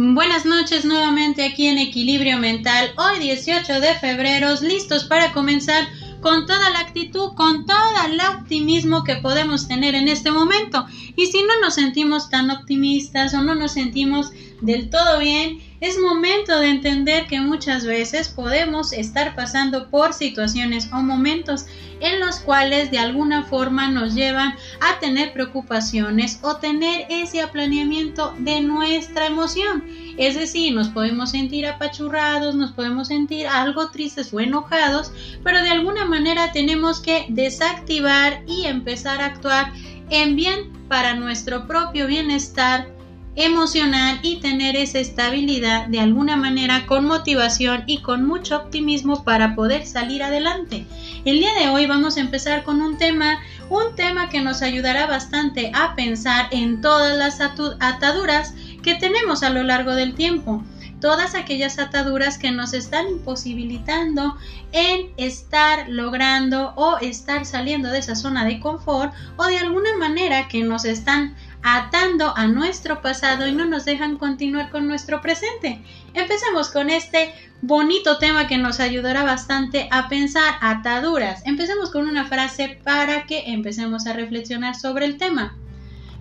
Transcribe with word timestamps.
Buenas 0.00 0.46
noches 0.46 0.84
nuevamente 0.84 1.44
aquí 1.44 1.66
en 1.66 1.76
Equilibrio 1.76 2.38
Mental, 2.38 2.92
hoy 2.96 3.18
18 3.18 3.80
de 3.80 3.94
febrero, 3.94 4.54
listos 4.62 5.02
para 5.02 5.32
comenzar 5.32 5.88
con 6.20 6.46
toda 6.46 6.70
la 6.70 6.78
actitud, 6.78 7.34
con 7.34 7.66
todo 7.66 8.06
el 8.06 8.20
optimismo 8.20 9.02
que 9.02 9.16
podemos 9.16 9.66
tener 9.66 9.96
en 9.96 10.06
este 10.06 10.30
momento. 10.30 10.86
Y 11.16 11.26
si 11.26 11.42
no 11.42 11.60
nos 11.60 11.74
sentimos 11.74 12.30
tan 12.30 12.48
optimistas 12.52 13.34
o 13.34 13.42
no 13.42 13.56
nos 13.56 13.72
sentimos 13.72 14.30
del 14.60 14.88
todo 14.88 15.18
bien, 15.18 15.58
es 15.80 15.98
momento 15.98 16.58
de 16.58 16.70
entender 16.70 17.26
que 17.26 17.40
muchas 17.40 17.84
veces 17.84 18.28
podemos 18.28 18.92
estar 18.92 19.34
pasando 19.36 19.88
por 19.90 20.12
situaciones 20.12 20.88
o 20.92 20.96
momentos 20.96 21.66
en 22.00 22.20
los 22.20 22.40
cuales 22.40 22.90
de 22.90 22.98
alguna 22.98 23.44
forma 23.44 23.88
nos 23.88 24.14
llevan 24.14 24.54
a 24.80 24.98
tener 24.98 25.32
preocupaciones 25.32 26.38
o 26.42 26.56
tener 26.56 27.06
ese 27.10 27.42
aplaneamiento 27.42 28.34
de 28.38 28.60
nuestra 28.60 29.26
emoción. 29.26 29.84
Es 30.16 30.34
decir, 30.34 30.74
nos 30.74 30.88
podemos 30.88 31.30
sentir 31.30 31.66
apachurrados, 31.66 32.54
nos 32.56 32.72
podemos 32.72 33.08
sentir 33.08 33.46
algo 33.46 33.90
tristes 33.90 34.32
o 34.32 34.40
enojados, 34.40 35.12
pero 35.44 35.62
de 35.62 35.70
alguna 35.70 36.04
manera 36.04 36.52
tenemos 36.52 37.00
que 37.00 37.26
desactivar 37.28 38.42
y 38.46 38.66
empezar 38.66 39.20
a 39.20 39.26
actuar 39.26 39.72
en 40.10 40.34
bien 40.34 40.72
para 40.88 41.14
nuestro 41.14 41.66
propio 41.66 42.06
bienestar 42.06 42.97
emocional 43.38 44.18
y 44.22 44.40
tener 44.40 44.74
esa 44.74 44.98
estabilidad 44.98 45.86
de 45.86 46.00
alguna 46.00 46.36
manera 46.36 46.86
con 46.86 47.06
motivación 47.06 47.84
y 47.86 48.02
con 48.02 48.26
mucho 48.26 48.56
optimismo 48.56 49.22
para 49.22 49.54
poder 49.54 49.86
salir 49.86 50.24
adelante. 50.24 50.86
El 51.24 51.38
día 51.38 51.54
de 51.54 51.68
hoy 51.68 51.86
vamos 51.86 52.16
a 52.16 52.20
empezar 52.20 52.64
con 52.64 52.82
un 52.82 52.98
tema, 52.98 53.38
un 53.70 53.94
tema 53.94 54.28
que 54.28 54.40
nos 54.40 54.60
ayudará 54.60 55.06
bastante 55.06 55.70
a 55.72 55.94
pensar 55.94 56.48
en 56.50 56.80
todas 56.80 57.16
las 57.16 57.40
ataduras 57.40 58.54
que 58.82 58.96
tenemos 58.96 59.44
a 59.44 59.50
lo 59.50 59.62
largo 59.62 59.94
del 59.94 60.16
tiempo 60.16 60.64
todas 61.00 61.34
aquellas 61.34 61.78
ataduras 61.78 62.38
que 62.38 62.50
nos 62.50 62.72
están 62.74 63.06
imposibilitando 63.08 64.36
en 64.72 65.12
estar 65.16 65.88
logrando 65.88 66.72
o 66.76 66.98
estar 66.98 67.46
saliendo 67.46 67.88
de 67.90 67.98
esa 67.98 68.16
zona 68.16 68.44
de 68.44 68.60
confort 68.60 69.14
o 69.36 69.44
de 69.44 69.58
alguna 69.58 69.96
manera 69.96 70.48
que 70.48 70.62
nos 70.62 70.84
están 70.84 71.36
atando 71.62 72.36
a 72.36 72.46
nuestro 72.46 73.02
pasado 73.02 73.46
y 73.46 73.52
no 73.52 73.64
nos 73.64 73.84
dejan 73.84 74.16
continuar 74.16 74.70
con 74.70 74.86
nuestro 74.86 75.20
presente. 75.20 75.82
Empecemos 76.14 76.70
con 76.70 76.90
este 76.90 77.32
bonito 77.62 78.18
tema 78.18 78.46
que 78.46 78.58
nos 78.58 78.80
ayudará 78.80 79.24
bastante 79.24 79.88
a 79.90 80.08
pensar 80.08 80.54
ataduras. 80.60 81.42
Empecemos 81.44 81.90
con 81.90 82.08
una 82.08 82.26
frase 82.26 82.80
para 82.84 83.26
que 83.26 83.52
empecemos 83.52 84.06
a 84.06 84.12
reflexionar 84.12 84.76
sobre 84.76 85.06
el 85.06 85.18
tema. 85.18 85.56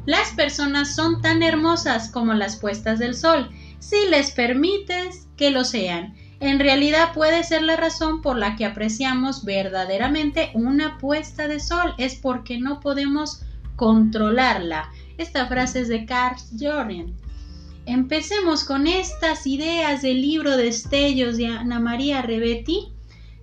Las 0.06 0.32
personas 0.32 0.96
son 0.96 1.22
tan 1.22 1.44
hermosas 1.44 2.10
como 2.10 2.34
las 2.34 2.56
puestas 2.56 2.98
del 2.98 3.14
sol, 3.14 3.50
si 3.80 4.08
les 4.10 4.32
permites 4.32 5.28
que 5.36 5.52
lo 5.52 5.64
sean. 5.64 6.16
En 6.40 6.60
realidad 6.60 7.14
puede 7.14 7.44
ser 7.44 7.64
la 7.64 7.76
razón 7.76 8.22
por 8.22 8.38
la 8.38 8.56
que 8.56 8.66
apreciamos 8.66 9.44
verdaderamente 9.44 10.52
una 10.54 10.98
puesta 10.98 11.48
de 11.48 11.60
sol, 11.60 11.94
es 11.98 12.16
porque 12.16 12.60
no 12.60 12.80
podemos 12.80 13.42
controlarla. 13.76 14.92
Esta 15.18 15.48
frase 15.48 15.82
es 15.82 15.88
de 15.88 16.06
Carl 16.06 16.38
Jorgen. 16.60 17.16
Empecemos 17.88 18.64
con 18.64 18.86
estas 18.86 19.48
ideas 19.48 20.02
del 20.02 20.22
libro 20.22 20.56
de 20.56 20.66
Destellos 20.66 21.38
de 21.38 21.48
Ana 21.48 21.80
María 21.80 22.22
Rebetti. 22.22 22.90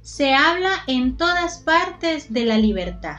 Se 0.02 0.34
habla 0.34 0.84
en 0.86 1.16
todas 1.16 1.58
partes 1.58 2.32
de 2.32 2.44
la 2.44 2.58
libertad. 2.58 3.16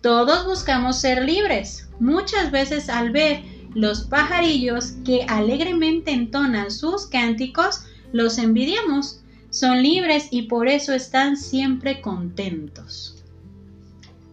Todos 0.00 0.46
buscamos 0.46 1.00
ser 1.00 1.24
libres. 1.24 1.88
Muchas 1.98 2.52
veces 2.52 2.88
al 2.88 3.10
ver 3.10 3.42
los 3.74 4.02
pajarillos 4.02 4.92
que 5.04 5.24
alegremente 5.28 6.12
entonan 6.12 6.70
sus 6.70 7.06
cánticos, 7.06 7.82
los 8.12 8.38
envidiamos. 8.38 9.22
Son 9.50 9.82
libres 9.82 10.28
y 10.30 10.42
por 10.42 10.68
eso 10.68 10.92
están 10.92 11.36
siempre 11.36 12.00
contentos. 12.00 13.15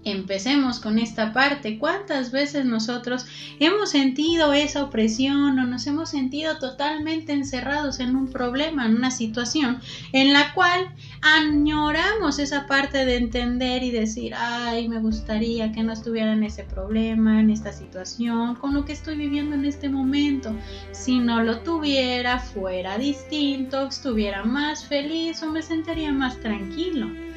Empecemos 0.05 0.79
con 0.79 0.99
esta 0.99 1.31
parte. 1.31 1.79
¿Cuántas 1.79 2.31
veces 2.31 2.65
nosotros 2.65 3.25
hemos 3.59 3.91
sentido 3.91 4.51
esa 4.51 4.83
opresión 4.83 5.57
o 5.57 5.65
nos 5.65 5.87
hemos 5.87 6.09
sentido 6.09 6.57
totalmente 6.57 7.31
encerrados 7.31 8.01
en 8.01 8.17
un 8.17 8.27
problema, 8.27 8.85
en 8.85 8.95
una 8.95 9.11
situación 9.11 9.79
en 10.11 10.33
la 10.33 10.53
cual 10.53 10.93
añoramos 11.21 12.39
esa 12.39 12.67
parte 12.67 13.05
de 13.05 13.15
entender 13.15 13.81
y 13.83 13.91
decir, 13.91 14.33
ay, 14.35 14.89
me 14.89 14.99
gustaría 14.99 15.71
que 15.71 15.83
no 15.83 15.93
estuviera 15.93 16.33
en 16.33 16.43
ese 16.43 16.63
problema, 16.63 17.39
en 17.39 17.49
esta 17.49 17.71
situación, 17.71 18.55
con 18.55 18.73
lo 18.73 18.83
que 18.83 18.91
estoy 18.91 19.15
viviendo 19.15 19.55
en 19.55 19.63
este 19.63 19.87
momento? 19.87 20.53
Si 20.91 21.19
no 21.19 21.41
lo 21.43 21.59
tuviera, 21.59 22.39
fuera 22.39 22.97
distinto, 22.97 23.87
estuviera 23.87 24.43
más 24.43 24.85
feliz 24.85 25.41
o 25.43 25.49
me 25.49 25.61
sentiría 25.61 26.11
más 26.11 26.39
tranquilo. 26.41 27.32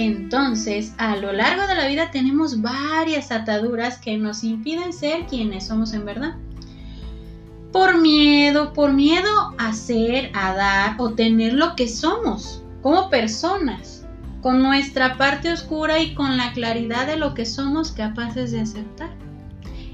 Entonces, 0.00 0.94
a 0.96 1.16
lo 1.16 1.30
largo 1.30 1.66
de 1.66 1.74
la 1.74 1.86
vida 1.86 2.10
tenemos 2.10 2.62
varias 2.62 3.30
ataduras 3.30 3.98
que 3.98 4.16
nos 4.16 4.44
impiden 4.44 4.94
ser 4.94 5.26
quienes 5.26 5.66
somos 5.66 5.92
en 5.92 6.06
verdad. 6.06 6.36
Por 7.70 8.00
miedo, 8.00 8.72
por 8.72 8.94
miedo 8.94 9.28
a 9.58 9.74
ser, 9.74 10.30
a 10.32 10.54
dar 10.54 10.94
o 10.96 11.10
tener 11.10 11.52
lo 11.52 11.76
que 11.76 11.86
somos 11.86 12.62
como 12.80 13.10
personas, 13.10 14.06
con 14.40 14.62
nuestra 14.62 15.18
parte 15.18 15.52
oscura 15.52 16.00
y 16.00 16.14
con 16.14 16.38
la 16.38 16.54
claridad 16.54 17.06
de 17.06 17.18
lo 17.18 17.34
que 17.34 17.44
somos 17.44 17.92
capaces 17.92 18.52
de 18.52 18.60
aceptar. 18.60 19.10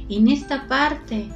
En 0.09 0.28
esta 0.28 0.69
parte, 0.69 1.28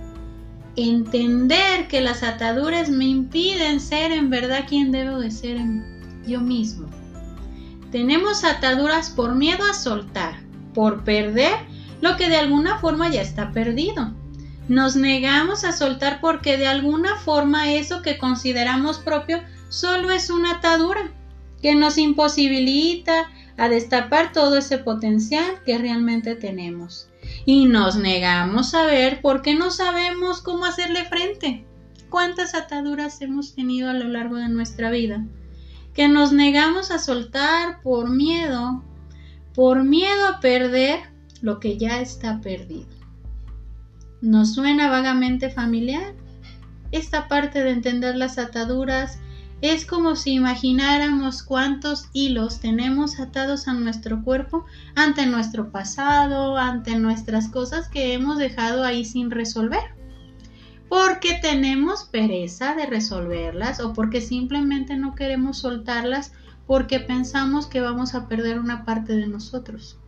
entender 0.77 1.89
que 1.89 2.01
las 2.01 2.23
ataduras 2.23 2.89
me 2.89 3.07
impiden 3.07 3.81
ser 3.81 4.13
en 4.13 4.31
verdad 4.31 4.65
quien 4.69 4.93
debo 4.93 5.19
de 5.19 5.33
ser 5.33 5.59
yo 6.25 6.41
mismo 6.41 6.87
tenemos 7.91 8.45
ataduras 8.45 9.11
por 9.11 9.35
miedo 9.35 9.65
a 9.65 9.75
soltar, 9.75 10.41
por 10.75 11.05
perder 11.05 11.55
lo 12.01 12.17
que 12.17 12.29
de 12.29 12.37
alguna 12.37 12.79
forma 12.79 13.11
ya 13.11 13.23
está 13.23 13.53
perdido. 13.53 14.15
Nos 14.69 14.95
negamos 14.95 15.65
a 15.65 15.73
soltar 15.73 16.21
porque 16.21 16.57
de 16.57 16.67
alguna 16.67 17.17
forma 17.17 17.73
eso 17.73 18.03
que 18.03 18.19
consideramos 18.19 18.99
propio 18.99 19.43
solo 19.69 20.11
es 20.11 20.31
una 20.31 20.53
atadura 20.53 21.13
que 21.61 21.75
nos 21.75 21.99
imposibilita 21.99 23.29
a 23.57 23.69
destapar 23.69 24.33
todo 24.33 24.57
ese 24.57 24.79
potencial 24.79 25.63
que 25.67 25.77
realmente 25.77 26.35
tenemos. 26.35 27.09
Y 27.45 27.67
nos 27.67 27.97
negamos 27.97 28.75
a 28.75 28.87
ver 28.87 29.21
porque 29.21 29.55
no 29.55 29.71
sabemos 29.71 30.41
cómo 30.41 30.65
hacerle 30.65 31.05
frente. 31.05 31.67
¿Cuántas 32.09 32.55
ataduras 32.55 33.21
hemos 33.21 33.55
tenido 33.55 33.91
a 33.91 33.95
lo 33.95 34.09
largo 34.09 34.37
de 34.37 34.49
nuestra 34.49 34.91
vida? 34.91 35.25
Que 35.95 36.09
nos 36.09 36.33
negamos 36.33 36.91
a 36.91 36.99
soltar 36.99 37.81
por 37.83 38.11
miedo, 38.11 38.83
por 39.55 39.85
miedo 39.85 40.29
a 40.29 40.41
perder 40.41 41.01
lo 41.43 41.59
que 41.59 41.79
ya 41.79 42.01
está 42.01 42.41
perdido. 42.41 42.89
¿Nos 44.21 44.55
suena 44.55 44.91
vagamente 44.91 45.51
familiar? 45.51 46.15
Esta 46.93 47.29
parte 47.29 47.63
de 47.63 47.71
entender 47.71 48.17
las 48.17 48.39
ataduras 48.39 49.19
es 49.63 49.85
como 49.85 50.17
si 50.17 50.33
imagináramos 50.33 51.43
cuántos 51.43 52.09
hilos 52.13 52.61
tenemos 52.61 53.21
atados 53.21 53.69
a 53.69 53.75
nuestro 53.75 54.23
cuerpo 54.23 54.65
ante 54.95 55.27
nuestro 55.27 55.71
pasado, 55.71 56.57
ante 56.57 56.99
nuestras 56.99 57.49
cosas 57.49 57.89
que 57.89 58.15
hemos 58.15 58.39
dejado 58.39 58.85
ahí 58.85 59.05
sin 59.05 59.31
resolver 59.31 60.00
porque 60.91 61.39
tenemos 61.41 62.03
pereza 62.03 62.75
de 62.75 62.85
resolverlas 62.85 63.79
o 63.79 63.93
porque 63.93 64.21
simplemente 64.21 64.97
no 64.97 65.15
queremos 65.15 65.59
soltarlas 65.59 66.33
porque 66.67 66.99
pensamos 66.99 67.69
que 67.69 67.81
vamos 67.81 68.17
a 68.17 68.27
perder 68.27 68.59
una 68.59 68.85
parte 68.85 69.13
de 69.13 69.29
nosotros. 69.29 69.99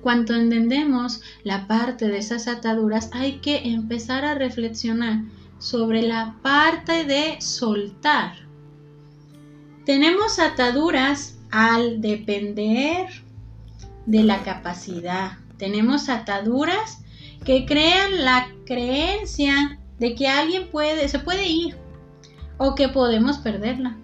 Cuando 0.00 0.36
entendemos 0.36 1.22
la 1.42 1.66
parte 1.66 2.06
de 2.06 2.18
esas 2.18 2.46
ataduras, 2.46 3.10
hay 3.12 3.40
que 3.40 3.68
empezar 3.72 4.24
a 4.24 4.36
reflexionar 4.36 5.24
sobre 5.58 6.02
la 6.02 6.36
parte 6.40 7.04
de 7.04 7.40
soltar. 7.40 8.36
Tenemos 9.84 10.38
ataduras 10.38 11.36
al 11.50 12.00
depender 12.00 13.08
de 14.06 14.22
la 14.22 14.44
capacidad. 14.44 15.32
Tenemos 15.58 16.08
ataduras 16.08 17.03
que 17.44 17.66
crean 17.66 18.24
la 18.24 18.48
creencia 18.66 19.78
de 19.98 20.14
que 20.14 20.28
alguien 20.28 20.70
puede, 20.70 21.08
se 21.08 21.18
puede 21.18 21.46
ir 21.48 21.76
o 22.56 22.74
que 22.74 22.88
podemos 22.88 23.38
perderla. 23.38 23.96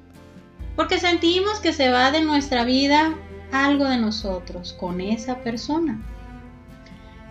Porque 0.76 0.98
sentimos 0.98 1.60
que 1.60 1.72
se 1.72 1.90
va 1.90 2.10
de 2.10 2.22
nuestra 2.22 2.64
vida 2.64 3.14
algo 3.52 3.84
de 3.84 3.96
nosotros 3.96 4.74
con 4.78 5.00
esa 5.00 5.42
persona. 5.42 6.00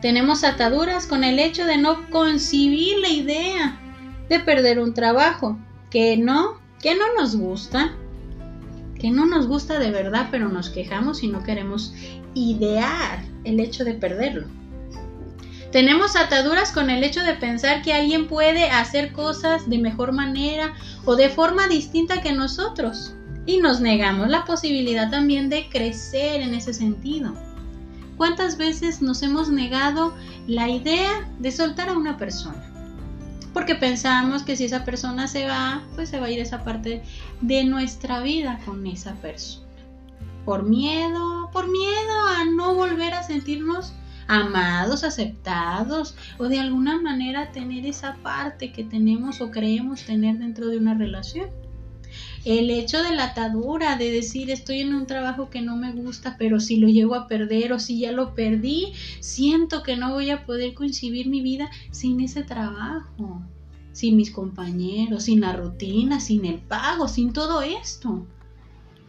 Tenemos 0.02 0.44
ataduras 0.44 1.08
con 1.08 1.24
el 1.24 1.40
hecho 1.40 1.66
de 1.66 1.78
no 1.78 2.10
concebir 2.10 3.00
la 3.00 3.10
idea 3.10 3.80
de 4.30 4.40
perder 4.40 4.80
un 4.80 4.94
trabajo 4.94 5.58
que 5.90 6.16
no, 6.18 6.60
que 6.82 6.96
no 6.96 7.04
nos 7.18 7.36
gusta, 7.36 7.96
que 8.98 9.12
no 9.12 9.26
nos 9.26 9.48
gusta 9.48 9.80
de 9.80 9.92
verdad, 9.92 10.28
pero 10.32 10.50
nos 10.50 10.70
quejamos 10.70 11.24
y 11.24 11.28
no 11.28 11.44
queremos 11.44 11.94
idear 12.34 13.24
el 13.44 13.60
hecho 13.60 13.84
de 13.84 13.94
perderlo. 13.94 14.59
Tenemos 15.72 16.16
ataduras 16.16 16.72
con 16.72 16.90
el 16.90 17.04
hecho 17.04 17.22
de 17.22 17.36
pensar 17.36 17.84
que 17.84 17.94
alguien 17.94 18.28
puede 18.28 18.72
hacer 18.72 19.14
cosas 19.14 19.70
de 19.70 19.78
mejor 19.78 20.14
manera 20.14 20.74
o 21.06 21.16
de 21.16 21.30
forma 21.30 21.68
distinta 21.68 22.22
que 22.22 22.34
nosotros. 22.34 23.14
Y 23.46 23.60
nos 23.60 23.80
negamos 23.80 24.30
la 24.30 24.46
posibilidad 24.46 25.12
también 25.12 25.48
de 25.50 25.70
crecer 25.70 26.42
en 26.42 26.56
ese 26.56 26.74
sentido. 26.74 27.36
¿Cuántas 28.18 28.58
veces 28.58 29.02
nos 29.02 29.22
hemos 29.22 29.50
negado 29.50 30.16
la 30.48 30.70
idea 30.70 31.30
de 31.38 31.52
soltar 31.52 31.90
a 31.90 31.94
una 31.94 32.18
persona? 32.18 32.66
Porque 33.54 33.76
pensamos 33.76 34.42
que 34.42 34.56
si 34.56 34.66
esa 34.66 34.84
persona 34.86 35.28
se 35.28 35.46
va, 35.48 35.84
pues 35.96 36.10
se 36.10 36.20
va 36.20 36.28
a 36.28 36.32
ir 36.32 36.40
esa 36.40 36.64
parte 36.64 37.04
de 37.42 37.64
nuestra 37.64 38.22
vida 38.22 38.60
con 38.66 38.86
esa 38.88 39.14
persona. 39.16 39.68
Por 40.46 40.64
miedo, 40.64 41.50
por 41.54 41.70
miedo 41.70 42.28
a 42.38 42.46
no 42.46 42.74
volver 42.74 43.14
a 43.14 43.24
sentirnos 43.24 43.94
amados, 44.30 45.04
aceptados 45.04 46.16
o 46.38 46.48
de 46.48 46.60
alguna 46.60 47.02
manera 47.02 47.52
tener 47.52 47.86
esa 47.88 48.16
parte 48.18 48.72
que 48.72 48.84
tenemos 48.84 49.42
o 49.42 49.50
creemos 49.50 50.04
tener 50.04 50.38
dentro 50.38 50.68
de 50.68 50.78
una 50.78 50.94
relación. 50.94 51.50
El 52.46 52.70
hecho 52.70 53.02
de 53.02 53.16
la 53.16 53.26
atadura, 53.26 53.98
de 53.98 54.12
decir 54.12 54.52
estoy 54.52 54.82
en 54.82 54.94
un 54.94 55.08
trabajo 55.08 55.50
que 55.50 55.62
no 55.62 55.76
me 55.76 55.92
gusta, 55.92 56.36
pero 56.38 56.60
si 56.60 56.78
lo 56.78 56.88
llego 56.88 57.16
a 57.16 57.28
perder 57.28 57.74
o 57.74 57.80
si 57.80 58.00
ya 58.00 58.12
lo 58.12 58.36
perdí, 58.36 58.94
siento 59.20 59.82
que 59.82 59.98
no 59.98 60.14
voy 60.14 60.30
a 60.30 60.46
poder 60.46 60.76
coincidir 60.76 61.28
mi 61.28 61.42
vida 61.42 61.70
sin 61.92 62.22
ese 62.22 62.44
trabajo, 62.44 63.42
sin 63.94 64.16
mis 64.16 64.30
compañeros, 64.30 65.24
sin 65.24 65.42
la 65.42 65.54
rutina, 65.54 66.20
sin 66.20 66.46
el 66.46 66.60
pago, 66.60 67.08
sin 67.08 67.34
todo 67.34 67.64
esto. 67.64 68.28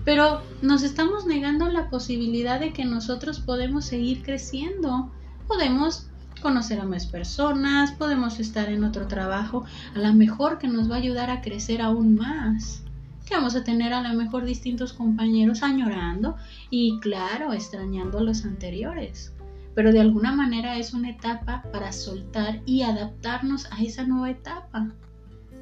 Pero 0.05 0.43
nos 0.63 0.83
estamos 0.83 1.27
negando 1.27 1.69
la 1.69 1.91
posibilidad 1.91 2.59
de 2.59 2.73
que 2.73 2.85
nosotros 2.85 3.41
podemos 3.41 3.85
seguir 3.85 4.23
creciendo. 4.23 5.11
Podemos 5.47 6.11
conocer 6.41 6.81
a 6.81 6.85
más 6.85 7.07
personas, 7.07 7.93
podemos 7.93 8.41
estar 8.41 8.71
en 8.71 8.85
otro 8.85 9.07
trabajo, 9.07 9.65
a 9.95 9.99
lo 9.99 10.13
mejor 10.15 10.59
que 10.59 10.69
nos 10.69 10.91
va 10.91 10.97
a 10.97 10.99
ayudar 10.99 11.31
a 11.31 11.43
crecer 11.43 11.83
aún 11.83 12.15
más. 12.15 12.83
Que 13.27 13.35
vamos 13.35 13.55
a 13.55 13.63
tener 13.63 13.93
a 13.93 14.01
lo 14.01 14.19
mejor 14.19 14.45
distintos 14.45 14.93
compañeros 14.93 15.63
añorando 15.63 16.37
y 16.71 16.99
claro, 17.01 17.53
extrañando 17.53 18.19
a 18.19 18.23
los 18.23 18.45
anteriores. 18.45 19.33
Pero 19.75 19.93
de 19.93 20.01
alguna 20.01 20.33
manera 20.33 20.79
es 20.79 20.95
una 20.95 21.11
etapa 21.11 21.63
para 21.73 21.93
soltar 21.93 22.61
y 22.67 22.83
adaptarnos 22.83 23.67
a 23.71 23.83
esa 23.83 24.05
nueva 24.05 24.31
etapa. 24.31 24.89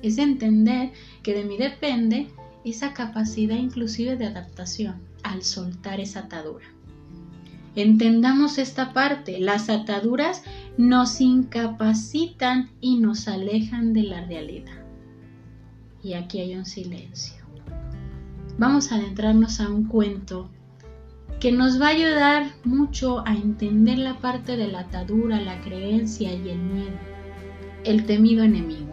Es 0.00 0.16
entender 0.16 0.92
que 1.22 1.34
de 1.34 1.44
mí 1.44 1.58
depende 1.58 2.30
esa 2.64 2.92
capacidad 2.92 3.56
inclusive 3.56 4.16
de 4.16 4.26
adaptación 4.26 4.96
al 5.22 5.42
soltar 5.42 6.00
esa 6.00 6.20
atadura. 6.20 6.66
Entendamos 7.76 8.58
esta 8.58 8.92
parte, 8.92 9.38
las 9.38 9.68
ataduras 9.68 10.42
nos 10.76 11.20
incapacitan 11.20 12.70
y 12.80 12.98
nos 12.98 13.28
alejan 13.28 13.92
de 13.92 14.02
la 14.02 14.24
realidad. 14.24 14.82
Y 16.02 16.14
aquí 16.14 16.40
hay 16.40 16.56
un 16.56 16.64
silencio. 16.64 17.36
Vamos 18.58 18.90
a 18.90 18.96
adentrarnos 18.96 19.60
a 19.60 19.68
un 19.68 19.84
cuento 19.84 20.50
que 21.38 21.52
nos 21.52 21.80
va 21.80 21.86
a 21.86 21.90
ayudar 21.90 22.50
mucho 22.64 23.24
a 23.24 23.34
entender 23.34 23.98
la 23.98 24.18
parte 24.18 24.56
de 24.56 24.66
la 24.66 24.80
atadura, 24.80 25.40
la 25.40 25.60
creencia 25.60 26.34
y 26.34 26.48
el 26.48 26.58
miedo, 26.58 26.98
el 27.84 28.06
temido 28.06 28.42
enemigo. 28.42 28.87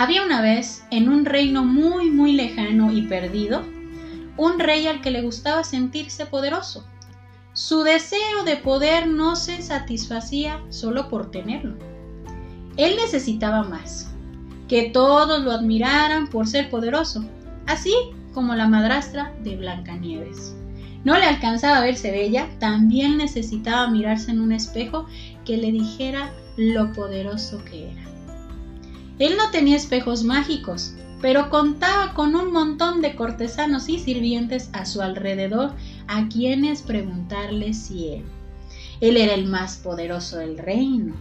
Había 0.00 0.24
una 0.24 0.40
vez, 0.40 0.82
en 0.90 1.10
un 1.10 1.26
reino 1.26 1.62
muy 1.62 2.10
muy 2.10 2.32
lejano 2.32 2.90
y 2.90 3.02
perdido, 3.02 3.64
un 4.38 4.58
rey 4.58 4.86
al 4.86 5.02
que 5.02 5.10
le 5.10 5.20
gustaba 5.20 5.62
sentirse 5.62 6.24
poderoso. 6.24 6.86
Su 7.52 7.82
deseo 7.82 8.42
de 8.46 8.56
poder 8.56 9.08
no 9.08 9.36
se 9.36 9.60
satisfacía 9.60 10.58
solo 10.70 11.10
por 11.10 11.30
tenerlo. 11.30 11.76
Él 12.78 12.96
necesitaba 12.96 13.62
más, 13.62 14.10
que 14.68 14.88
todos 14.88 15.44
lo 15.44 15.52
admiraran 15.52 16.28
por 16.28 16.48
ser 16.48 16.70
poderoso, 16.70 17.22
así 17.66 17.92
como 18.32 18.54
la 18.54 18.68
madrastra 18.68 19.34
de 19.44 19.56
Blancanieves. 19.56 20.56
No 21.04 21.18
le 21.18 21.26
alcanzaba 21.26 21.76
a 21.76 21.84
verse 21.84 22.10
bella, 22.10 22.48
también 22.58 23.18
necesitaba 23.18 23.90
mirarse 23.90 24.30
en 24.30 24.40
un 24.40 24.52
espejo 24.52 25.04
que 25.44 25.58
le 25.58 25.70
dijera 25.70 26.32
lo 26.56 26.90
poderoso 26.94 27.62
que 27.66 27.90
era. 27.90 28.19
Él 29.20 29.36
no 29.36 29.50
tenía 29.50 29.76
espejos 29.76 30.24
mágicos, 30.24 30.94
pero 31.20 31.50
contaba 31.50 32.14
con 32.14 32.34
un 32.34 32.52
montón 32.52 33.02
de 33.02 33.14
cortesanos 33.14 33.90
y 33.90 33.98
sirvientes 33.98 34.70
a 34.72 34.86
su 34.86 35.02
alrededor 35.02 35.74
a 36.08 36.26
quienes 36.28 36.80
preguntarle 36.80 37.74
si 37.74 38.08
él. 38.14 38.24
Él 39.02 39.18
era 39.18 39.34
el 39.34 39.44
más 39.44 39.76
poderoso 39.76 40.38
del 40.38 40.56
reino. 40.56 41.14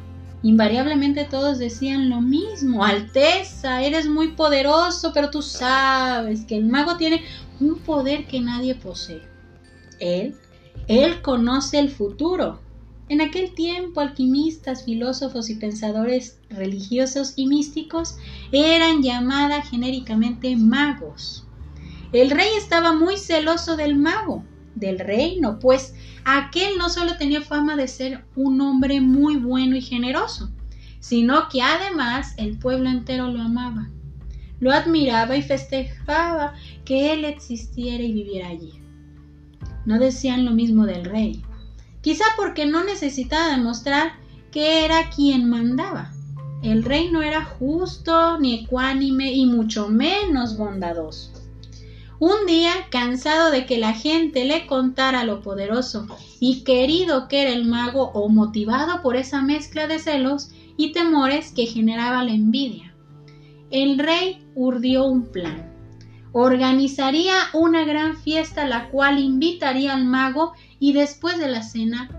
Invariablemente 0.44 1.26
todos 1.26 1.60
decían 1.60 2.10
lo 2.10 2.22
mismo, 2.22 2.86
Alteza, 2.86 3.84
eres 3.84 4.08
muy 4.08 4.30
poderoso, 4.30 5.12
pero 5.14 5.30
tú 5.30 5.42
sabes 5.42 6.46
que 6.46 6.56
el 6.56 6.68
mago 6.68 6.96
tiene 6.96 7.24
un 7.60 7.80
poder 7.80 8.28
que 8.28 8.40
nadie 8.40 8.76
posee. 8.76 9.22
Él, 10.00 10.36
él 10.88 11.22
conoce 11.22 11.80
el 11.80 11.90
futuro, 11.90 12.62
en 13.10 13.22
aquel 13.22 13.54
tiempo, 13.56 14.02
alquimistas, 14.02 14.86
filósofos 14.86 15.50
y 15.50 15.56
pensadores 15.56 16.40
religiosos 16.50 17.34
y 17.36 17.48
místicos 17.48 18.18
eran 18.52 19.02
llamadas 19.02 19.68
genéricamente 19.68 20.56
magos. 20.56 21.46
El 22.14 22.30
rey 22.30 22.50
estaba 22.58 22.94
muy 22.94 23.18
celoso 23.18 23.76
del 23.76 23.96
mago, 23.96 24.44
del 24.76 25.00
reino, 25.00 25.58
pues 25.60 25.96
aquel 26.24 26.78
no 26.78 26.90
solo 26.90 27.18
tenía 27.18 27.42
fama 27.42 27.76
de 27.76 27.88
ser 27.88 28.26
un 28.36 28.62
hombre 28.62 29.02
muy 29.02 29.38
bueno 29.38 29.76
y 29.76 29.82
generoso, 29.82 30.52
sino 31.00 31.50
que 31.50 31.64
además 31.64 32.36
el 32.38 32.60
pueblo 32.60 32.90
entero 32.90 33.28
lo 33.32 33.42
amaba, 33.42 33.90
lo 34.60 34.72
admiraba 34.72 35.36
y 35.36 35.42
festejaba 35.42 36.54
que 36.86 37.12
él 37.14 37.26
existiera 37.26 38.04
y 38.04 38.14
viviera 38.14 38.50
allí. 38.50 38.74
No 39.86 39.98
decían 39.98 40.46
lo 40.46 40.52
mismo 40.52 40.86
del 40.86 41.06
rey, 41.06 41.42
quizá 42.02 42.26
porque 42.38 42.66
no 42.66 42.84
necesitaba 42.84 43.50
demostrar 43.50 44.14
que 44.52 44.86
era 44.86 45.10
quien 45.10 45.50
mandaba. 45.50 46.12
El 46.62 46.84
rey 46.84 47.10
no 47.10 47.22
era 47.22 47.46
justo 47.46 48.38
ni 48.40 48.64
ecuánime 48.64 49.32
y 49.32 49.46
mucho 49.46 49.88
menos 49.88 50.58
bondadoso. 50.58 51.32
Un 52.20 52.46
día, 52.46 52.74
cansado 52.90 53.50
de 53.50 53.66
que 53.66 53.78
la 53.78 53.94
gente 53.94 54.44
le 54.44 54.68
contara 54.68 55.24
lo 55.24 55.42
poderoso 55.42 56.06
y 56.42 56.66
querido 56.66 57.30
que 57.30 57.44
era 57.44 57.52
el 57.52 57.64
mago 57.64 58.12
o 58.14 58.28
motivado 58.28 59.02
por 59.02 59.16
esa 59.16 59.42
mezcla 59.42 59.88
de 59.88 60.00
celos 60.00 60.50
y 60.76 60.92
temores 60.92 61.54
que 61.54 61.66
generaba 61.66 62.26
la 62.26 62.34
envidia, 62.34 62.94
el 63.72 63.98
rey 63.98 64.46
urdió 64.54 65.06
un 65.06 65.28
plan. 65.28 65.74
Organizaría 66.34 67.36
una 67.54 67.86
gran 67.86 68.18
fiesta 68.18 68.64
a 68.64 68.68
la 68.68 68.90
cual 68.90 69.18
invitaría 69.18 69.94
al 69.94 70.04
mago 70.04 70.54
y 70.80 70.94
después 70.94 71.38
de 71.38 71.48
la 71.50 71.64
cena 71.64 72.10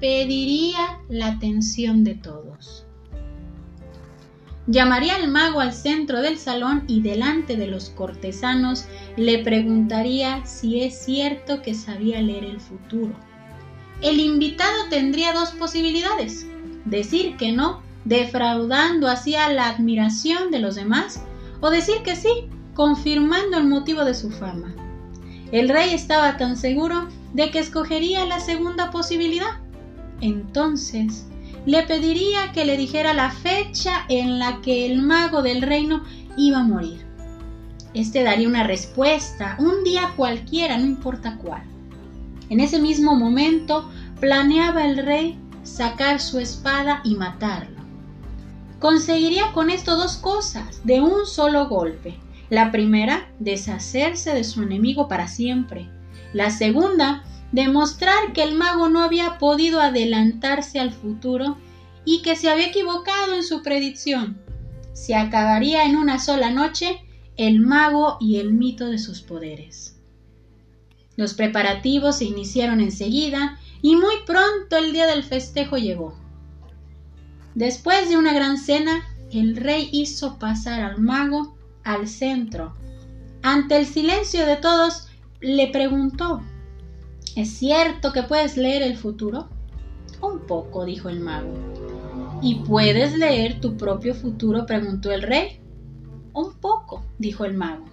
pediría 0.00 1.00
la 1.08 1.28
atención 1.28 2.04
de 2.04 2.14
todos. 2.14 2.86
Llamaría 4.66 5.16
al 5.16 5.28
mago 5.28 5.60
al 5.60 5.72
centro 5.72 6.20
del 6.20 6.38
salón 6.38 6.84
y 6.86 7.02
delante 7.02 7.56
de 7.56 7.66
los 7.66 7.90
cortesanos 7.90 8.84
le 9.16 9.42
preguntaría 9.42 10.44
si 10.46 10.82
es 10.82 11.04
cierto 11.04 11.60
que 11.62 11.74
sabía 11.74 12.22
leer 12.22 12.44
el 12.44 12.60
futuro. 12.60 13.12
El 14.00 14.20
invitado 14.20 14.88
tendría 14.88 15.32
dos 15.32 15.50
posibilidades, 15.50 16.46
decir 16.84 17.36
que 17.36 17.52
no, 17.52 17.82
defraudando 18.04 19.08
así 19.08 19.32
la 19.32 19.68
admiración 19.68 20.50
de 20.50 20.60
los 20.60 20.76
demás, 20.76 21.22
o 21.60 21.70
decir 21.70 21.96
que 22.04 22.16
sí, 22.16 22.48
confirmando 22.74 23.58
el 23.58 23.66
motivo 23.66 24.04
de 24.04 24.14
su 24.14 24.30
fama. 24.30 24.74
El 25.52 25.68
rey 25.68 25.92
estaba 25.92 26.36
tan 26.36 26.56
seguro 26.56 27.08
de 27.32 27.50
que 27.50 27.58
escogería 27.58 28.24
la 28.26 28.40
segunda 28.40 28.90
posibilidad. 28.90 29.58
Entonces, 30.20 31.26
le 31.66 31.82
pediría 31.82 32.52
que 32.52 32.64
le 32.64 32.76
dijera 32.76 33.14
la 33.14 33.30
fecha 33.30 34.04
en 34.08 34.38
la 34.38 34.60
que 34.60 34.86
el 34.86 35.02
mago 35.02 35.42
del 35.42 35.62
reino 35.62 36.04
iba 36.36 36.60
a 36.60 36.64
morir. 36.64 37.04
Este 37.92 38.22
daría 38.22 38.48
una 38.48 38.64
respuesta, 38.64 39.56
un 39.58 39.84
día 39.84 40.12
cualquiera, 40.16 40.78
no 40.78 40.86
importa 40.86 41.36
cuál. 41.38 41.62
En 42.48 42.60
ese 42.60 42.80
mismo 42.80 43.14
momento 43.14 43.90
planeaba 44.20 44.84
el 44.84 44.98
rey 44.98 45.38
sacar 45.62 46.20
su 46.20 46.38
espada 46.38 47.00
y 47.04 47.14
matarlo. 47.14 47.80
Conseguiría 48.78 49.52
con 49.52 49.70
esto 49.70 49.96
dos 49.96 50.16
cosas 50.16 50.80
de 50.84 51.00
un 51.00 51.26
solo 51.26 51.68
golpe. 51.68 52.18
La 52.48 52.72
primera, 52.72 53.28
deshacerse 53.38 54.32
de 54.34 54.42
su 54.42 54.62
enemigo 54.62 55.06
para 55.06 55.28
siempre. 55.28 55.88
La 56.32 56.50
segunda, 56.50 57.24
demostrar 57.52 58.32
que 58.32 58.42
el 58.42 58.54
mago 58.54 58.88
no 58.88 59.02
había 59.02 59.38
podido 59.38 59.80
adelantarse 59.80 60.78
al 60.78 60.92
futuro 60.92 61.56
y 62.04 62.22
que 62.22 62.36
se 62.36 62.48
había 62.48 62.68
equivocado 62.68 63.34
en 63.34 63.42
su 63.42 63.62
predicción. 63.62 64.40
Se 64.92 65.14
acabaría 65.14 65.84
en 65.84 65.96
una 65.96 66.18
sola 66.18 66.50
noche 66.50 67.02
el 67.36 67.60
mago 67.60 68.16
y 68.20 68.36
el 68.36 68.52
mito 68.52 68.88
de 68.88 68.98
sus 68.98 69.22
poderes. 69.22 69.96
Los 71.16 71.34
preparativos 71.34 72.18
se 72.18 72.24
iniciaron 72.24 72.80
enseguida 72.80 73.58
y 73.82 73.96
muy 73.96 74.14
pronto 74.26 74.76
el 74.76 74.92
día 74.92 75.06
del 75.06 75.22
festejo 75.22 75.76
llegó. 75.76 76.16
Después 77.54 78.08
de 78.08 78.16
una 78.16 78.32
gran 78.32 78.58
cena, 78.58 79.04
el 79.32 79.56
rey 79.56 79.88
hizo 79.92 80.38
pasar 80.38 80.80
al 80.80 80.98
mago 80.98 81.56
al 81.84 82.08
centro. 82.08 82.74
Ante 83.42 83.76
el 83.76 83.86
silencio 83.86 84.46
de 84.46 84.56
todos, 84.56 85.09
le 85.40 85.68
preguntó 85.68 86.42
¿Es 87.36 87.50
cierto 87.50 88.12
que 88.12 88.24
puedes 88.24 88.56
leer 88.56 88.82
el 88.82 88.96
futuro? 88.96 89.48
Un 90.20 90.40
poco, 90.40 90.84
dijo 90.84 91.08
el 91.08 91.20
mago. 91.20 91.54
¿Y 92.42 92.56
puedes 92.56 93.16
leer 93.16 93.60
tu 93.60 93.76
propio 93.76 94.14
futuro? 94.14 94.66
preguntó 94.66 95.12
el 95.12 95.22
rey. 95.22 95.60
Un 96.34 96.54
poco, 96.54 97.04
dijo 97.18 97.44
el 97.44 97.54
mago. 97.54 97.84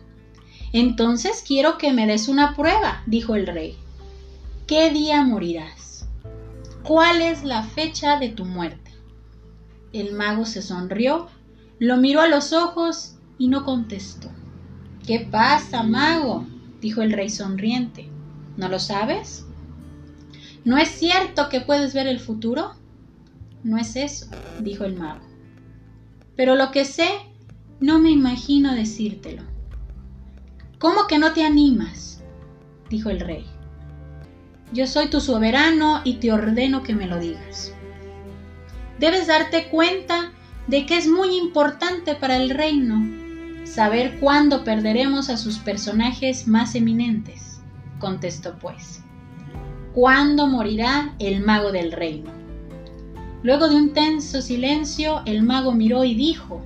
Entonces 0.74 1.44
quiero 1.46 1.78
que 1.78 1.94
me 1.94 2.08
des 2.08 2.28
una 2.28 2.56
prueba, 2.56 3.04
dijo 3.06 3.36
el 3.36 3.46
rey. 3.46 3.78
¿Qué 4.66 4.90
día 4.90 5.24
morirás? 5.24 6.08
¿Cuál 6.84 7.22
es 7.22 7.44
la 7.44 7.64
fecha 7.64 8.20
de 8.20 8.30
tu 8.30 8.44
muerte? 8.44 8.92
El 9.94 10.14
mago 10.14 10.46
se 10.46 10.62
sonrió, 10.62 11.28
lo 11.80 11.98
miró 11.98 12.22
a 12.22 12.28
los 12.28 12.54
ojos 12.54 13.18
y 13.38 13.50
no 13.50 13.64
contestó. 13.64 14.30
¿Qué 15.06 15.20
pasa, 15.32 15.84
mago? 15.84 16.46
Dijo 16.82 17.02
el 17.02 17.12
rey 17.12 17.30
sonriente. 17.30 18.10
¿No 18.58 18.70
lo 18.70 18.80
sabes? 18.80 19.46
¿No 20.66 20.78
es 20.78 20.90
cierto 20.90 21.50
que 21.50 21.62
puedes 21.62 21.94
ver 21.94 22.08
el 22.08 22.20
futuro? 22.20 22.74
No 23.64 23.78
es 23.78 23.96
eso, 23.96 24.28
dijo 24.60 24.84
el 24.84 24.96
mago. 24.96 25.26
Pero 26.36 26.56
lo 26.56 26.72
que 26.72 26.86
sé, 26.86 27.10
no 27.80 28.00
me 28.00 28.12
imagino 28.12 28.74
decírtelo. 28.74 29.44
¿Cómo 30.80 31.08
que 31.08 31.20
no 31.20 31.34
te 31.34 31.44
animas? 31.44 32.22
dijo 32.90 33.10
el 33.10 33.20
rey. 33.20 33.46
Yo 34.74 34.88
soy 34.88 35.10
tu 35.10 35.22
soberano 35.22 36.02
y 36.04 36.16
te 36.16 36.32
ordeno 36.32 36.84
que 36.84 36.94
me 36.94 37.08
lo 37.08 37.20
digas. 37.20 37.74
Debes 39.00 39.28
darte 39.28 39.70
cuenta 39.70 40.32
de 40.68 40.86
que 40.86 40.98
es 40.98 41.08
muy 41.08 41.38
importante 41.38 42.16
para 42.16 42.38
el 42.38 42.50
reino 42.50 43.17
saber 43.74 44.20
cuándo 44.20 44.64
perderemos 44.64 45.30
a 45.30 45.38
sus 45.38 45.60
personajes 45.60 46.48
más 46.48 46.76
eminentes, 46.76 47.60
contestó 48.00 48.58
pues. 48.58 49.02
¿Cuándo 49.94 50.48
morirá 50.48 51.16
el 51.20 51.42
mago 51.42 51.72
del 51.72 51.92
reino? 51.92 52.32
Luego 53.44 53.68
de 53.70 53.76
un 53.76 53.94
tenso 53.94 54.42
silencio, 54.42 55.22
el 55.26 55.44
mago 55.44 55.72
miró 55.72 56.04
y 56.04 56.16
dijo, 56.16 56.62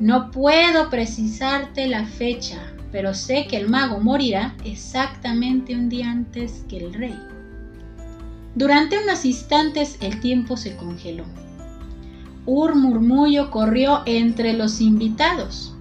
No 0.00 0.30
puedo 0.30 0.90
precisarte 0.90 1.86
la 1.86 2.04
fecha, 2.04 2.72
pero 2.90 3.14
sé 3.14 3.46
que 3.48 3.56
el 3.56 3.68
mago 3.68 4.00
morirá 4.00 4.56
exactamente 4.64 5.74
un 5.74 5.88
día 5.88 6.10
antes 6.10 6.64
que 6.68 6.78
el 6.78 6.94
rey. 6.94 7.18
Durante 8.54 8.98
unos 8.98 9.24
instantes 9.24 9.98
el 10.00 10.20
tiempo 10.20 10.56
se 10.56 10.76
congeló. 10.76 11.24
Un 12.44 12.80
murmullo 12.80 13.50
corrió 13.50 14.02
entre 14.06 14.52
los 14.54 14.80
invitados. 14.80 15.74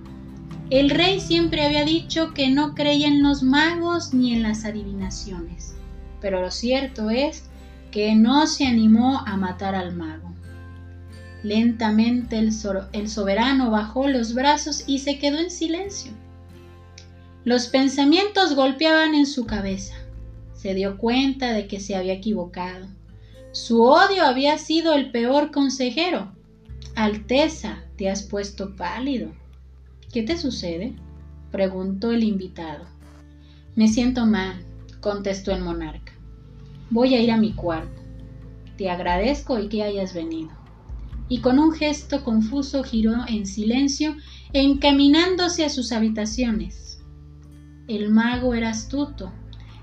El 0.69 0.89
rey 0.89 1.21
siempre 1.21 1.65
había 1.65 1.85
dicho 1.85 2.33
que 2.33 2.49
no 2.49 2.75
creía 2.75 3.07
en 3.07 3.23
los 3.23 3.41
magos 3.41 4.13
ni 4.13 4.33
en 4.33 4.43
las 4.43 4.65
adivinaciones, 4.65 5.75
pero 6.19 6.41
lo 6.41 6.51
cierto 6.51 7.09
es 7.09 7.45
que 7.89 8.15
no 8.15 8.47
se 8.47 8.67
animó 8.67 9.19
a 9.25 9.37
matar 9.37 9.75
al 9.75 9.95
mago. 9.95 10.33
Lentamente 11.41 12.37
el, 12.37 12.51
soberano 13.09 13.71
bajó 13.71 14.09
los 14.09 14.33
brazos 14.33 14.83
y 14.87 14.99
se 14.99 15.17
quedó 15.19 15.37
en 15.37 15.51
silencio. 15.51 16.11
Los 17.45 17.67
pensamientos 17.67 18.53
golpeaban 18.53 19.15
en 19.15 19.25
su 19.25 19.45
cabeza. 19.45 19.95
Se 20.53 20.73
dio 20.73 20.97
cuenta 20.97 21.53
de 21.53 21.67
que 21.67 21.79
se 21.79 21.95
había 21.95 22.11
equivocado. 22.11 22.87
Su 23.53 23.83
odio 23.83 24.25
había 24.25 24.57
sido 24.57 24.93
el 24.95 25.11
peor 25.11 25.51
consejero. 25.51 26.33
Alteza, 26.95 27.83
te 27.95 28.09
has 28.09 28.23
puesto 28.23 28.75
pálido. 28.75 29.31
¿Qué 30.11 30.23
te 30.23 30.37
sucede? 30.37 30.95
preguntó 31.51 32.11
el 32.11 32.23
invitado. 32.23 32.85
Me 33.75 33.87
siento 33.87 34.25
mal, 34.25 34.65
contestó 35.01 35.51
el 35.51 35.61
monarca. 35.61 36.13
Voy 36.89 37.15
a 37.15 37.21
ir 37.21 37.31
a 37.31 37.37
mi 37.37 37.53
cuarto. 37.53 38.01
Te 38.77 38.89
agradezco 38.89 39.59
y 39.59 39.69
que 39.69 39.83
hayas 39.83 40.13
venido. 40.13 40.51
Y 41.29 41.39
con 41.41 41.59
un 41.59 41.71
gesto 41.73 42.23
confuso 42.23 42.83
giró 42.83 43.13
en 43.27 43.45
silencio, 43.45 44.15
encaminándose 44.53 45.65
a 45.65 45.69
sus 45.69 45.91
habitaciones 45.91 46.87
el 47.87 48.09
mago 48.09 48.53
era 48.53 48.69
astuto. 48.69 49.31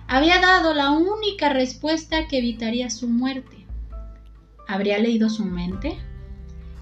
Había 0.07 0.39
dado 0.41 0.75
la 0.75 0.91
única 0.91 1.49
respuesta 1.49 2.29
que 2.29 2.39
evitaría 2.39 2.91
su 2.91 3.09
muerte. 3.09 3.67
¿Habría 4.69 4.99
leído 4.99 5.31
su 5.31 5.45
mente? 5.45 5.97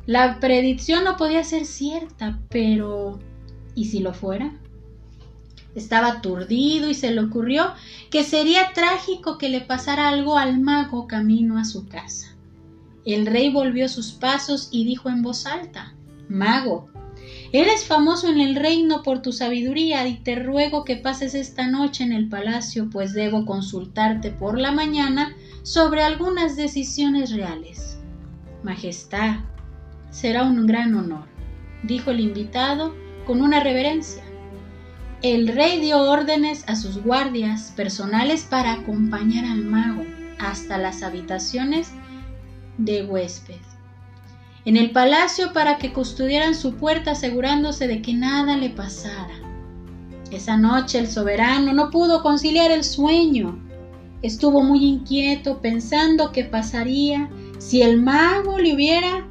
La 0.06 0.40
predicción 0.40 1.04
no 1.04 1.16
podía 1.16 1.44
ser 1.44 1.64
cierta, 1.64 2.40
pero 2.48 3.20
¿y 3.74 3.86
si 3.86 4.00
lo 4.00 4.14
fuera? 4.14 4.52
Estaba 5.74 6.08
aturdido 6.08 6.90
y 6.90 6.94
se 6.94 7.10
le 7.10 7.22
ocurrió 7.22 7.72
que 8.10 8.24
sería 8.24 8.72
trágico 8.74 9.38
que 9.38 9.48
le 9.48 9.62
pasara 9.62 10.08
algo 10.08 10.36
al 10.36 10.60
mago 10.60 11.06
camino 11.06 11.58
a 11.58 11.64
su 11.64 11.88
casa. 11.88 12.36
El 13.04 13.26
rey 13.26 13.50
volvió 13.50 13.88
sus 13.88 14.12
pasos 14.12 14.68
y 14.70 14.84
dijo 14.84 15.08
en 15.08 15.22
voz 15.22 15.46
alta 15.46 15.94
Mago, 16.28 16.88
Eres 17.52 17.84
famoso 17.84 18.28
en 18.28 18.40
el 18.40 18.56
reino 18.56 19.02
por 19.02 19.20
tu 19.20 19.32
sabiduría 19.32 20.06
y 20.06 20.16
te 20.18 20.36
ruego 20.36 20.84
que 20.84 20.96
pases 20.96 21.34
esta 21.34 21.66
noche 21.66 22.04
en 22.04 22.12
el 22.12 22.28
palacio, 22.28 22.88
pues 22.90 23.12
debo 23.12 23.44
consultarte 23.44 24.30
por 24.30 24.58
la 24.58 24.72
mañana 24.72 25.34
sobre 25.62 26.02
algunas 26.02 26.56
decisiones 26.56 27.32
reales. 27.32 27.98
Majestad, 28.62 29.40
será 30.10 30.44
un 30.44 30.66
gran 30.66 30.94
honor, 30.94 31.26
dijo 31.82 32.10
el 32.10 32.20
invitado 32.20 32.94
con 33.26 33.40
una 33.40 33.60
reverencia. 33.60 34.22
El 35.22 35.48
rey 35.48 35.80
dio 35.80 36.02
órdenes 36.02 36.64
a 36.66 36.76
sus 36.76 37.02
guardias 37.02 37.72
personales 37.76 38.46
para 38.48 38.72
acompañar 38.72 39.44
al 39.44 39.64
mago 39.64 40.04
hasta 40.38 40.78
las 40.78 41.02
habitaciones 41.02 41.92
de 42.78 43.04
huésped 43.04 43.72
en 44.64 44.76
el 44.76 44.90
palacio 44.90 45.52
para 45.52 45.78
que 45.78 45.92
custodiaran 45.92 46.54
su 46.54 46.74
puerta 46.74 47.12
asegurándose 47.12 47.88
de 47.88 48.00
que 48.00 48.14
nada 48.14 48.56
le 48.56 48.70
pasara. 48.70 49.34
Esa 50.30 50.56
noche 50.56 50.98
el 50.98 51.08
soberano 51.08 51.72
no 51.72 51.90
pudo 51.90 52.22
conciliar 52.22 52.70
el 52.70 52.84
sueño. 52.84 53.58
Estuvo 54.22 54.62
muy 54.62 54.84
inquieto 54.84 55.60
pensando 55.60 56.30
qué 56.30 56.44
pasaría 56.44 57.28
si 57.58 57.82
el 57.82 58.00
mago 58.00 58.58
le 58.58 58.74
hubiera 58.74 59.26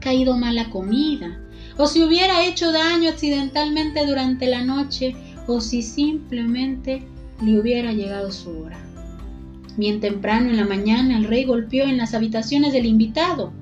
caído 0.00 0.36
mala 0.36 0.70
comida, 0.70 1.40
o 1.76 1.86
si 1.86 2.02
hubiera 2.02 2.46
hecho 2.46 2.72
daño 2.72 3.10
accidentalmente 3.10 4.06
durante 4.06 4.46
la 4.46 4.64
noche, 4.64 5.14
o 5.46 5.60
si 5.60 5.82
simplemente 5.82 7.02
le 7.42 7.58
hubiera 7.58 7.92
llegado 7.92 8.32
su 8.32 8.50
hora. 8.50 8.78
Bien 9.76 10.00
temprano 10.00 10.50
en 10.50 10.56
la 10.56 10.64
mañana 10.64 11.18
el 11.18 11.24
rey 11.24 11.44
golpeó 11.44 11.84
en 11.84 11.98
las 11.98 12.14
habitaciones 12.14 12.72
del 12.72 12.86
invitado 12.86 13.52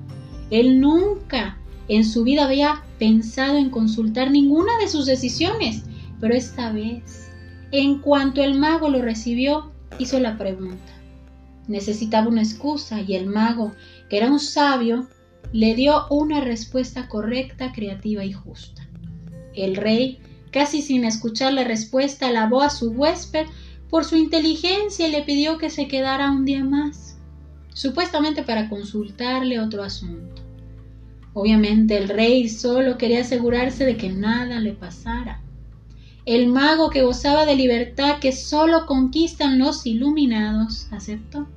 él 0.53 0.79
nunca 0.79 1.57
en 1.87 2.05
su 2.05 2.23
vida 2.23 2.45
había 2.45 2.83
pensado 2.99 3.57
en 3.57 3.71
consultar 3.71 4.29
ninguna 4.29 4.77
de 4.79 4.87
sus 4.87 5.07
decisiones, 5.07 5.83
pero 6.19 6.35
esta 6.35 6.71
vez, 6.71 7.31
en 7.71 7.97
cuanto 7.97 8.43
el 8.43 8.59
mago 8.59 8.87
lo 8.89 9.01
recibió, 9.01 9.71
hizo 9.97 10.19
la 10.19 10.37
pregunta. 10.37 10.93
Necesitaba 11.67 12.27
una 12.27 12.43
excusa 12.43 13.01
y 13.01 13.15
el 13.15 13.25
mago, 13.25 13.71
que 14.11 14.17
era 14.17 14.29
un 14.29 14.39
sabio, 14.39 15.07
le 15.53 15.75
dio 15.75 16.07
una 16.09 16.41
respuesta 16.41 17.07
correcta, 17.07 17.71
creativa 17.71 18.25
y 18.25 18.33
justa. 18.33 18.89
El 19.53 19.75
rey, 19.75 20.19
casi 20.51 20.81
sin 20.81 21.05
escuchar 21.05 21.53
la 21.53 21.63
respuesta, 21.63 22.27
alabó 22.27 22.61
a 22.61 22.71
su 22.71 22.89
huésped 22.89 23.45
por 23.87 24.03
su 24.03 24.15
inteligencia 24.15 25.07
y 25.07 25.11
le 25.11 25.21
pidió 25.21 25.59
que 25.59 25.69
se 25.69 25.87
quedara 25.87 26.31
un 26.31 26.43
día 26.43 26.63
más, 26.63 27.19
supuestamente 27.75 28.41
para 28.41 28.67
consultarle 28.67 29.59
otro 29.59 29.83
asunto. 29.83 30.41
Obviamente 31.33 31.97
el 31.97 32.09
rey 32.09 32.49
solo 32.49 32.97
quería 32.97 33.21
asegurarse 33.21 33.85
de 33.85 33.95
que 33.95 34.09
nada 34.09 34.59
le 34.59 34.73
pasara. 34.73 35.43
El 36.25 36.47
mago 36.47 36.89
que 36.89 37.03
gozaba 37.03 37.45
de 37.45 37.55
libertad 37.55 38.17
que 38.19 38.31
solo 38.31 38.87
conquistan 38.87 39.59
los 39.59 39.85
iluminados 39.85 40.87
aceptó. 40.91 41.47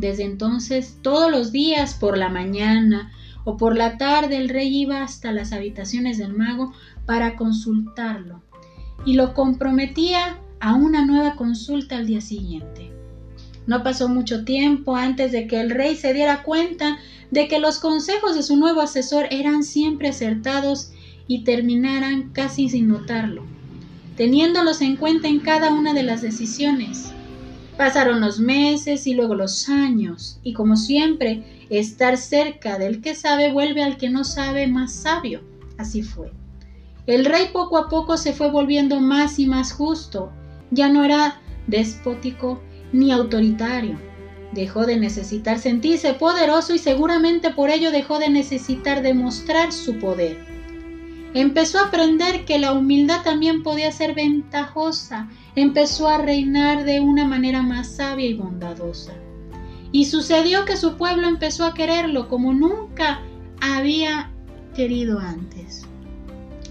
Desde 0.00 0.24
entonces, 0.24 0.96
todos 1.02 1.30
los 1.30 1.52
días, 1.52 1.92
por 1.92 2.16
la 2.16 2.30
mañana 2.30 3.12
o 3.44 3.58
por 3.58 3.76
la 3.76 3.98
tarde, 3.98 4.38
el 4.38 4.48
rey 4.48 4.74
iba 4.74 5.02
hasta 5.02 5.30
las 5.30 5.52
habitaciones 5.52 6.16
del 6.16 6.32
mago 6.32 6.72
para 7.04 7.36
consultarlo 7.36 8.42
y 9.04 9.12
lo 9.12 9.34
comprometía 9.34 10.38
a 10.58 10.74
una 10.74 11.04
nueva 11.04 11.34
consulta 11.34 11.98
al 11.98 12.06
día 12.06 12.22
siguiente. 12.22 12.90
No 13.66 13.82
pasó 13.82 14.08
mucho 14.08 14.46
tiempo 14.46 14.96
antes 14.96 15.32
de 15.32 15.46
que 15.46 15.60
el 15.60 15.68
rey 15.68 15.94
se 15.96 16.14
diera 16.14 16.44
cuenta 16.44 16.98
de 17.30 17.46
que 17.46 17.58
los 17.58 17.78
consejos 17.78 18.34
de 18.34 18.42
su 18.42 18.56
nuevo 18.56 18.80
asesor 18.80 19.26
eran 19.30 19.64
siempre 19.64 20.08
acertados 20.08 20.92
y 21.26 21.44
terminaran 21.44 22.30
casi 22.30 22.70
sin 22.70 22.88
notarlo, 22.88 23.44
teniéndolos 24.16 24.80
en 24.80 24.96
cuenta 24.96 25.28
en 25.28 25.40
cada 25.40 25.74
una 25.74 25.92
de 25.92 26.04
las 26.04 26.22
decisiones. 26.22 27.12
Pasaron 27.80 28.20
los 28.20 28.40
meses 28.40 29.06
y 29.06 29.14
luego 29.14 29.34
los 29.34 29.70
años, 29.70 30.38
y 30.42 30.52
como 30.52 30.76
siempre, 30.76 31.64
estar 31.70 32.18
cerca 32.18 32.76
del 32.76 33.00
que 33.00 33.14
sabe 33.14 33.50
vuelve 33.50 33.82
al 33.82 33.96
que 33.96 34.10
no 34.10 34.22
sabe 34.22 34.66
más 34.66 34.92
sabio. 34.92 35.40
Así 35.78 36.02
fue. 36.02 36.30
El 37.06 37.24
rey 37.24 37.48
poco 37.54 37.78
a 37.78 37.88
poco 37.88 38.18
se 38.18 38.34
fue 38.34 38.50
volviendo 38.50 39.00
más 39.00 39.38
y 39.38 39.46
más 39.46 39.72
justo. 39.72 40.30
Ya 40.70 40.90
no 40.90 41.04
era 41.04 41.40
despótico 41.68 42.60
ni 42.92 43.12
autoritario. 43.12 43.98
Dejó 44.52 44.84
de 44.84 44.98
necesitar 44.98 45.58
sentirse 45.58 46.12
poderoso 46.12 46.74
y 46.74 46.78
seguramente 46.78 47.48
por 47.48 47.70
ello 47.70 47.90
dejó 47.92 48.18
de 48.18 48.28
necesitar 48.28 49.00
demostrar 49.00 49.72
su 49.72 49.98
poder. 49.98 50.36
Empezó 51.32 51.78
a 51.78 51.86
aprender 51.86 52.44
que 52.44 52.58
la 52.58 52.74
humildad 52.74 53.22
también 53.22 53.62
podía 53.62 53.90
ser 53.90 54.14
ventajosa. 54.14 55.30
Empezó 55.56 56.08
a 56.08 56.18
reinar 56.18 56.84
de 56.84 57.00
una 57.00 57.24
manera 57.24 57.62
más 57.62 57.88
sabia 57.96 58.26
y 58.26 58.34
bondadosa. 58.34 59.12
Y 59.92 60.04
sucedió 60.04 60.64
que 60.64 60.76
su 60.76 60.96
pueblo 60.96 61.26
empezó 61.26 61.64
a 61.64 61.74
quererlo 61.74 62.28
como 62.28 62.52
nunca 62.52 63.20
había 63.60 64.30
querido 64.74 65.18
antes. 65.18 65.86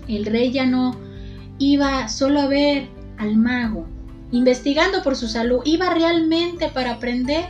El 0.07 0.25
rey 0.25 0.51
ya 0.51 0.65
no 0.65 0.95
iba 1.59 2.07
solo 2.07 2.39
a 2.39 2.48
ver 2.48 2.88
al 3.17 3.36
mago, 3.36 3.86
investigando 4.31 5.03
por 5.03 5.15
su 5.15 5.27
salud, 5.27 5.62
iba 5.65 5.93
realmente 5.93 6.69
para 6.69 6.93
aprender, 6.93 7.45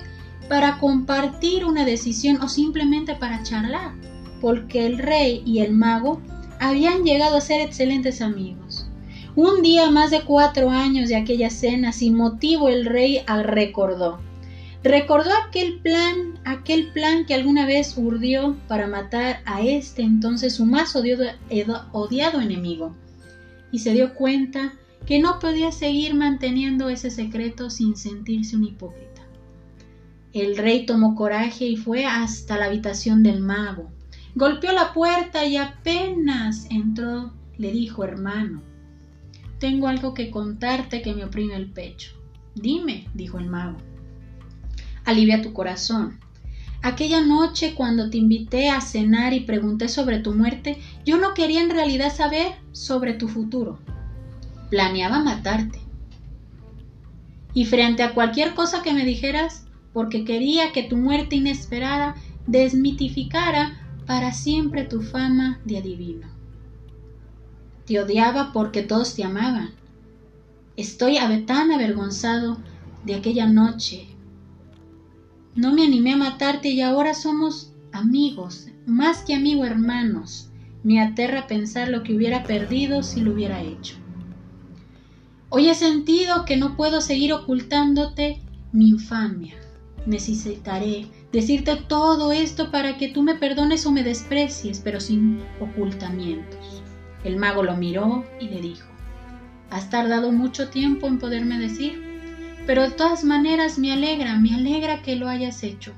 para 0.49 0.79
compartir 0.79 1.63
una 1.63 1.85
decisión 1.85 2.41
o 2.41 2.49
simplemente 2.49 3.15
para 3.15 3.43
charlar, 3.43 3.93
porque 4.41 4.85
el 4.85 4.97
rey 4.97 5.43
y 5.45 5.59
el 5.59 5.73
mago 5.73 6.21
habían 6.59 7.03
llegado 7.03 7.37
a 7.37 7.41
ser 7.41 7.61
excelentes 7.61 8.21
amigos. 8.21 8.68
Un 9.41 9.61
día 9.61 9.89
más 9.89 10.11
de 10.11 10.23
cuatro 10.23 10.69
años 10.69 11.07
de 11.07 11.15
aquella 11.15 11.49
cena, 11.49 11.93
sin 11.93 12.17
motivo 12.17 12.67
el 12.67 12.85
rey 12.85 13.23
recordó 13.25 14.19
Recordó 14.83 15.29
aquel 15.47 15.79
plan, 15.79 16.37
aquel 16.43 16.91
plan 16.91 17.25
que 17.25 17.35
alguna 17.35 17.65
vez 17.65 17.97
urdió 17.97 18.57
para 18.67 18.87
matar 18.87 19.39
a 19.45 19.61
este 19.61 20.01
entonces 20.01 20.55
su 20.55 20.65
más 20.65 20.93
odiado, 20.93 21.23
odiado 21.93 22.41
enemigo, 22.41 22.93
y 23.71 23.79
se 23.79 23.93
dio 23.93 24.13
cuenta 24.13 24.73
que 25.05 25.19
no 25.19 25.39
podía 25.39 25.71
seguir 25.71 26.15
manteniendo 26.15 26.89
ese 26.89 27.09
secreto 27.09 27.69
sin 27.69 27.95
sentirse 27.95 28.57
un 28.57 28.65
hipócrita. 28.65 29.21
El 30.33 30.57
rey 30.57 30.85
tomó 30.85 31.15
coraje 31.15 31.63
y 31.63 31.77
fue 31.77 32.05
hasta 32.05 32.57
la 32.57 32.65
habitación 32.65 33.23
del 33.23 33.39
mago. 33.39 33.89
Golpeó 34.35 34.73
la 34.73 34.91
puerta 34.91 35.45
y 35.45 35.55
apenas 35.55 36.67
entró 36.69 37.31
le 37.57 37.71
dijo, 37.71 38.03
hermano, 38.03 38.68
tengo 39.59 39.87
algo 39.87 40.13
que 40.13 40.31
contarte 40.31 41.01
que 41.01 41.13
me 41.13 41.25
oprime 41.25 41.55
el 41.55 41.71
pecho. 41.71 42.11
Dime, 42.55 43.07
dijo 43.13 43.37
el 43.37 43.47
mago 43.47 43.77
alivia 45.09 45.41
tu 45.41 45.53
corazón. 45.53 46.19
Aquella 46.81 47.21
noche 47.21 47.73
cuando 47.75 48.09
te 48.09 48.17
invité 48.17 48.69
a 48.69 48.79
cenar 48.79 49.33
y 49.33 49.41
pregunté 49.41 49.89
sobre 49.89 50.19
tu 50.19 50.33
muerte, 50.33 50.77
yo 51.05 51.17
no 51.17 51.33
quería 51.33 51.61
en 51.61 51.71
realidad 51.71 52.13
saber 52.13 52.53
sobre 52.71 53.13
tu 53.13 53.27
futuro. 53.27 53.79
Planeaba 54.69 55.19
matarte. 55.19 55.79
Y 57.53 57.65
frente 57.65 58.03
a 58.03 58.13
cualquier 58.13 58.53
cosa 58.53 58.81
que 58.81 58.93
me 58.93 59.03
dijeras, 59.03 59.65
porque 59.91 60.23
quería 60.23 60.71
que 60.71 60.83
tu 60.83 60.95
muerte 60.95 61.35
inesperada 61.35 62.15
desmitificara 62.47 63.81
para 64.05 64.31
siempre 64.31 64.85
tu 64.85 65.01
fama 65.01 65.59
de 65.65 65.79
adivino. 65.79 66.38
Te 67.89 67.99
odiaba 67.99 68.53
porque 68.53 68.83
todos 68.83 69.15
te 69.15 69.25
amaban. 69.25 69.71
Estoy 70.77 71.17
tan 71.45 71.73
avergonzado 71.73 72.59
de 73.03 73.15
aquella 73.15 73.47
noche 73.47 74.07
no 75.59 75.73
me 75.73 75.83
animé 75.83 76.13
a 76.13 76.17
matarte 76.17 76.69
y 76.69 76.79
ahora 76.79 77.13
somos 77.13 77.73
amigos, 77.91 78.67
más 78.85 79.23
que 79.23 79.33
amigo 79.33 79.65
hermanos. 79.65 80.47
Me 80.83 81.01
aterra 81.01 81.47
pensar 81.47 81.89
lo 81.89 82.01
que 82.03 82.15
hubiera 82.15 82.43
perdido 82.43 83.03
si 83.03 83.19
lo 83.19 83.33
hubiera 83.33 83.61
hecho. 83.61 83.95
Hoy 85.49 85.67
he 85.67 85.75
sentido 85.75 86.45
que 86.45 86.55
no 86.55 86.77
puedo 86.77 87.01
seguir 87.01 87.33
ocultándote 87.33 88.39
mi 88.71 88.87
infamia. 88.87 89.55
Necesitaré 90.05 91.07
decirte 91.33 91.75
todo 91.75 92.31
esto 92.31 92.71
para 92.71 92.97
que 92.97 93.09
tú 93.09 93.21
me 93.21 93.35
perdones 93.35 93.85
o 93.85 93.91
me 93.91 94.03
desprecies, 94.03 94.79
pero 94.81 95.01
sin 95.01 95.41
ocultamientos. 95.59 96.78
El 97.23 97.37
mago 97.37 97.63
lo 97.63 97.75
miró 97.75 98.25
y 98.39 98.49
le 98.49 98.61
dijo, 98.61 98.87
Has 99.69 99.89
tardado 99.89 100.31
mucho 100.31 100.69
tiempo 100.69 101.07
en 101.07 101.19
poderme 101.19 101.59
decir 101.59 102.09
pero 102.69 102.83
de 102.83 102.91
todas 102.91 103.23
maneras 103.23 103.79
me 103.79 103.91
alegra, 103.91 104.37
me 104.37 104.53
alegra 104.53 105.01
que 105.01 105.15
lo 105.15 105.27
hayas 105.27 105.63
hecho, 105.63 105.91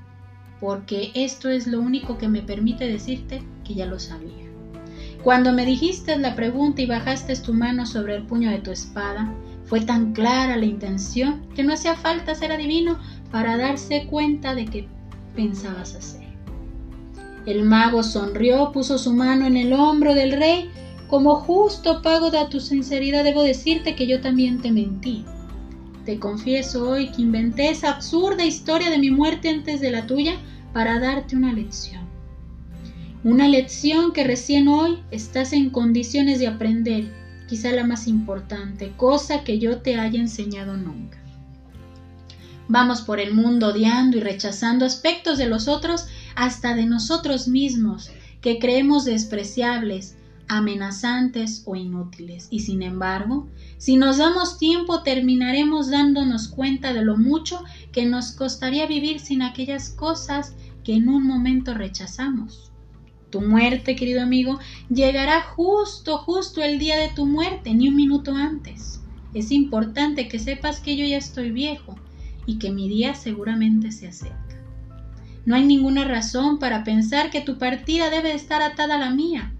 porque 0.61 1.11
esto 1.15 1.49
es 1.49 1.67
lo 1.67 1.81
único 1.81 2.17
que 2.17 2.29
me 2.29 2.41
permite 2.41 2.87
decirte 2.87 3.43
que 3.65 3.73
ya 3.73 3.85
lo 3.85 3.99
sabía. 3.99 4.45
Cuando 5.21 5.51
me 5.51 5.65
dijiste 5.65 6.17
la 6.17 6.33
pregunta 6.33 6.81
y 6.81 6.85
bajaste 6.85 7.35
tu 7.35 7.53
mano 7.53 7.85
sobre 7.85 8.15
el 8.15 8.23
puño 8.23 8.49
de 8.49 8.59
tu 8.59 8.71
espada, 8.71 9.33
fue 9.65 9.81
tan 9.81 10.13
clara 10.13 10.55
la 10.55 10.63
intención 10.63 11.45
que 11.57 11.63
no 11.63 11.73
hacía 11.73 11.95
falta 11.95 12.35
ser 12.35 12.53
adivino 12.53 12.97
para 13.31 13.57
darse 13.57 14.07
cuenta 14.07 14.55
de 14.55 14.63
que 14.63 14.87
pensabas 15.35 15.93
hacer. 15.93 16.29
El 17.45 17.63
mago 17.63 18.01
sonrió, 18.01 18.71
puso 18.71 18.97
su 18.97 19.11
mano 19.11 19.45
en 19.45 19.57
el 19.57 19.73
hombro 19.73 20.13
del 20.13 20.31
rey. 20.31 20.71
Como 21.11 21.35
justo 21.35 22.01
pago 22.01 22.31
de 22.31 22.45
tu 22.49 22.61
sinceridad 22.61 23.25
debo 23.25 23.43
decirte 23.43 23.97
que 23.97 24.07
yo 24.07 24.21
también 24.21 24.61
te 24.61 24.71
mentí. 24.71 25.25
Te 26.05 26.17
confieso 26.19 26.89
hoy 26.89 27.11
que 27.11 27.21
inventé 27.21 27.69
esa 27.69 27.89
absurda 27.89 28.45
historia 28.45 28.89
de 28.89 28.97
mi 28.97 29.11
muerte 29.11 29.49
antes 29.49 29.81
de 29.81 29.91
la 29.91 30.07
tuya 30.07 30.37
para 30.71 31.01
darte 31.01 31.35
una 31.35 31.51
lección. 31.51 32.07
Una 33.25 33.49
lección 33.49 34.13
que 34.13 34.23
recién 34.23 34.69
hoy 34.69 34.99
estás 35.11 35.51
en 35.51 35.69
condiciones 35.69 36.39
de 36.39 36.47
aprender, 36.47 37.11
quizá 37.49 37.73
la 37.73 37.83
más 37.83 38.07
importante, 38.07 38.93
cosa 38.95 39.43
que 39.43 39.59
yo 39.59 39.79
te 39.79 39.97
haya 39.97 40.17
enseñado 40.17 40.77
nunca. 40.77 41.21
Vamos 42.69 43.01
por 43.01 43.19
el 43.19 43.33
mundo 43.33 43.67
odiando 43.67 44.15
y 44.15 44.21
rechazando 44.21 44.85
aspectos 44.85 45.37
de 45.37 45.47
los 45.47 45.67
otros, 45.67 46.07
hasta 46.35 46.73
de 46.73 46.85
nosotros 46.85 47.49
mismos, 47.49 48.11
que 48.39 48.59
creemos 48.59 49.03
despreciables, 49.03 50.15
amenazantes 50.51 51.63
o 51.65 51.77
inútiles. 51.77 52.49
Y 52.51 52.59
sin 52.59 52.83
embargo, 52.83 53.47
si 53.77 53.95
nos 53.95 54.17
damos 54.17 54.57
tiempo, 54.57 55.01
terminaremos 55.01 55.89
dándonos 55.89 56.49
cuenta 56.49 56.91
de 56.91 57.05
lo 57.05 57.15
mucho 57.15 57.63
que 57.93 58.05
nos 58.05 58.33
costaría 58.33 58.85
vivir 58.85 59.21
sin 59.21 59.43
aquellas 59.43 59.91
cosas 59.91 60.53
que 60.83 60.93
en 60.95 61.07
un 61.07 61.25
momento 61.25 61.73
rechazamos. 61.73 62.69
Tu 63.29 63.39
muerte, 63.39 63.95
querido 63.95 64.21
amigo, 64.21 64.59
llegará 64.89 65.41
justo, 65.41 66.17
justo 66.17 66.61
el 66.61 66.79
día 66.79 66.97
de 66.97 67.07
tu 67.07 67.25
muerte, 67.25 67.73
ni 67.73 67.87
un 67.87 67.95
minuto 67.95 68.35
antes. 68.35 68.99
Es 69.33 69.51
importante 69.51 70.27
que 70.27 70.37
sepas 70.37 70.81
que 70.81 70.97
yo 70.97 71.05
ya 71.05 71.15
estoy 71.15 71.51
viejo 71.51 71.95
y 72.45 72.59
que 72.59 72.71
mi 72.71 72.89
día 72.89 73.15
seguramente 73.15 73.93
se 73.93 74.09
acerca. 74.09 74.59
No 75.45 75.55
hay 75.55 75.65
ninguna 75.65 76.03
razón 76.03 76.59
para 76.59 76.83
pensar 76.83 77.29
que 77.29 77.39
tu 77.39 77.57
partida 77.57 78.09
debe 78.09 78.33
estar 78.33 78.61
atada 78.61 78.95
a 78.95 78.99
la 78.99 79.11
mía. 79.11 79.53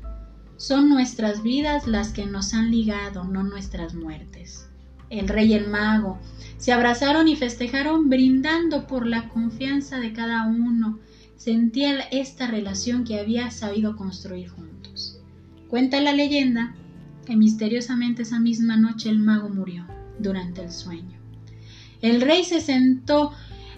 Son 0.62 0.90
nuestras 0.90 1.42
vidas 1.42 1.88
las 1.88 2.10
que 2.10 2.28
nos 2.28 2.54
han 2.54 2.70
ligado, 2.70 3.24
no 3.24 3.42
nuestras 3.42 3.96
muertes. 3.96 4.68
El 5.10 5.28
rey 5.28 5.48
y 5.48 5.54
el 5.56 5.68
mago 5.68 6.20
se 6.58 6.72
abrazaron 6.72 7.28
y 7.28 7.36
festejaron 7.36 8.10
brindando 8.10 8.86
por 8.86 9.08
la 9.08 9.28
confianza 9.28 10.00
de 10.00 10.14
cada 10.14 10.46
uno. 10.46 11.00
Sentía 11.36 12.02
esta 12.02 12.46
relación 12.46 13.06
que 13.06 13.20
había 13.20 13.50
sabido 13.50 13.96
construir 13.96 14.50
juntos. 14.50 15.20
Cuenta 15.68 16.00
la 16.00 16.14
leyenda 16.14 16.76
que 17.26 17.36
misteriosamente 17.36 18.22
esa 18.22 18.40
misma 18.40 18.78
noche 18.78 19.10
el 19.10 19.18
mago 19.18 19.50
murió 19.50 19.88
durante 20.20 20.62
el 20.62 20.72
sueño. 20.72 21.18
El 22.04 22.22
rey 22.22 22.44
se 22.44 22.62
sentó 22.62 23.32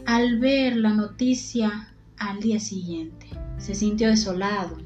al 0.06 0.38
ver 0.38 0.76
la 0.76 0.90
noticia 0.90 1.94
al 2.18 2.42
día 2.42 2.60
siguiente. 2.60 3.28
Se 3.58 3.74
sintió 3.74 4.10
desolado, 4.10 4.80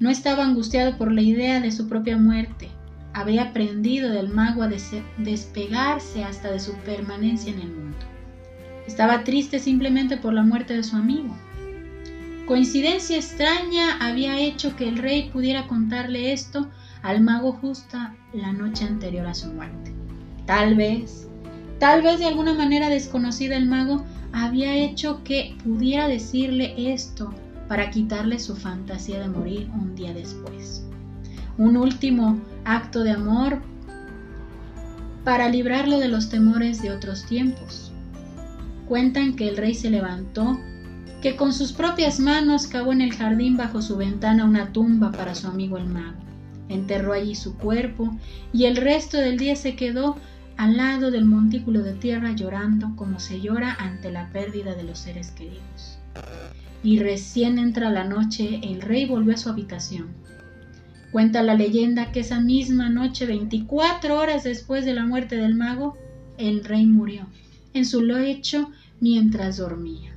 no 0.00 0.08
estaba 0.08 0.44
angustiado 0.44 0.96
por 0.96 1.12
la 1.12 1.20
idea 1.20 1.60
de 1.60 1.70
su 1.70 1.86
propia 1.86 2.16
muerte. 2.16 2.68
Había 3.12 3.42
aprendido 3.44 4.10
del 4.10 4.30
mago 4.30 4.62
a 4.62 4.70
despegarse 5.18 6.24
hasta 6.24 6.50
de 6.50 6.58
su 6.58 6.72
permanencia 6.78 7.52
en 7.52 7.60
el 7.60 7.68
mundo. 7.68 7.98
Estaba 8.86 9.24
triste 9.24 9.58
simplemente 9.58 10.16
por 10.16 10.32
la 10.32 10.42
muerte 10.42 10.74
de 10.74 10.82
su 10.82 10.96
amigo. 10.96 11.36
Coincidencia 12.46 13.16
extraña 13.16 13.98
había 14.00 14.40
hecho 14.40 14.74
que 14.74 14.88
el 14.88 14.98
rey 14.98 15.28
pudiera 15.30 15.68
contarle 15.68 16.32
esto 16.32 16.68
al 17.02 17.20
mago 17.20 17.52
justa 17.52 18.16
la 18.32 18.52
noche 18.52 18.84
anterior 18.86 19.26
a 19.26 19.34
su 19.34 19.52
muerte. 19.52 19.92
Tal 20.46 20.76
vez, 20.76 21.28
tal 21.78 22.02
vez 22.02 22.18
de 22.18 22.26
alguna 22.26 22.54
manera 22.54 22.88
desconocida 22.88 23.56
el 23.56 23.66
mago 23.66 24.04
había 24.32 24.74
hecho 24.74 25.22
que 25.24 25.56
pudiera 25.62 26.08
decirle 26.08 26.92
esto 26.92 27.34
para 27.70 27.88
quitarle 27.88 28.40
su 28.40 28.56
fantasía 28.56 29.20
de 29.20 29.28
morir 29.28 29.70
un 29.72 29.94
día 29.94 30.12
después. 30.12 30.84
Un 31.56 31.76
último 31.76 32.36
acto 32.64 33.04
de 33.04 33.12
amor 33.12 33.60
para 35.22 35.48
librarlo 35.48 36.00
de 36.00 36.08
los 36.08 36.30
temores 36.30 36.82
de 36.82 36.90
otros 36.90 37.26
tiempos. 37.26 37.92
Cuentan 38.88 39.36
que 39.36 39.48
el 39.48 39.56
rey 39.56 39.76
se 39.76 39.88
levantó, 39.88 40.58
que 41.22 41.36
con 41.36 41.52
sus 41.52 41.72
propias 41.72 42.18
manos 42.18 42.66
cavó 42.66 42.90
en 42.90 43.02
el 43.02 43.14
jardín 43.14 43.56
bajo 43.56 43.82
su 43.82 43.96
ventana 43.96 44.46
una 44.46 44.72
tumba 44.72 45.12
para 45.12 45.36
su 45.36 45.46
amigo 45.46 45.78
el 45.78 45.86
mago. 45.86 46.18
Enterró 46.68 47.12
allí 47.12 47.36
su 47.36 47.56
cuerpo 47.56 48.10
y 48.52 48.64
el 48.64 48.78
resto 48.78 49.16
del 49.16 49.38
día 49.38 49.54
se 49.54 49.76
quedó 49.76 50.16
al 50.56 50.76
lado 50.76 51.12
del 51.12 51.24
montículo 51.24 51.84
de 51.84 51.92
tierra 51.92 52.32
llorando 52.32 52.96
como 52.96 53.20
se 53.20 53.40
llora 53.40 53.76
ante 53.78 54.10
la 54.10 54.28
pérdida 54.32 54.74
de 54.74 54.82
los 54.82 54.98
seres 54.98 55.30
queridos. 55.30 56.00
Y 56.82 56.98
recién 56.98 57.58
entra 57.58 57.90
la 57.90 58.04
noche, 58.04 58.60
el 58.62 58.80
rey 58.80 59.06
volvió 59.06 59.34
a 59.34 59.38
su 59.38 59.48
habitación. 59.48 60.08
Cuenta 61.12 61.42
la 61.42 61.54
leyenda 61.54 62.12
que 62.12 62.20
esa 62.20 62.40
misma 62.40 62.88
noche, 62.88 63.26
24 63.26 64.16
horas 64.16 64.44
después 64.44 64.84
de 64.84 64.94
la 64.94 65.04
muerte 65.04 65.36
del 65.36 65.54
mago, 65.54 65.96
el 66.38 66.64
rey 66.64 66.86
murió 66.86 67.26
en 67.74 67.84
su 67.84 68.00
lecho 68.02 68.70
mientras 69.00 69.56
dormía. 69.58 70.14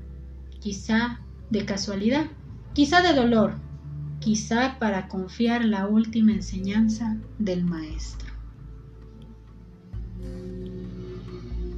Quizá 0.60 1.20
de 1.50 1.66
casualidad, 1.66 2.26
quizá 2.74 3.02
de 3.02 3.14
dolor, 3.14 3.56
quizá 4.20 4.78
para 4.80 5.08
confiar 5.08 5.66
la 5.66 5.88
última 5.88 6.32
enseñanza 6.32 7.18
del 7.40 7.64
maestro. 7.64 8.32